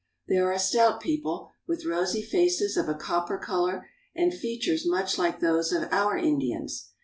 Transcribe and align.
They 0.27 0.37
are 0.37 0.51
a 0.51 0.57
stout 0.57 0.99
people 0.99 1.51
with 1.67 1.85
rosy 1.85 2.23
faces 2.23 2.75
of 2.75 2.89
a 2.89 2.95
copper 2.95 3.37
color, 3.37 3.87
and 4.15 4.33
features 4.33 4.83
much 4.83 5.19
like 5.19 5.41
those 5.41 5.71
of 5.71 5.93
our 5.93 6.17
Indians. 6.17 6.89